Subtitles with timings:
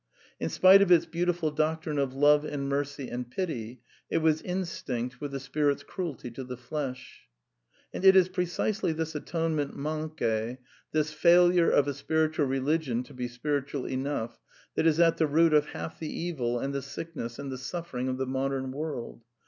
[0.39, 5.21] In spite of its beautiful doctrine of love and mercy/ and pity, it was instinct
[5.21, 6.57] with the spirit's cruelty to the!
[6.57, 7.25] flesh.
[7.25, 7.25] ^
[7.93, 10.57] And it is precisely this atonement moinqaJe,
[10.91, 14.31] this failure \ of a spiritual religion to be spiritual enou^,
[14.73, 17.57] that is at the A root of half the evil and the sickness and the
[17.59, 19.21] suffering of '\^ the modem world.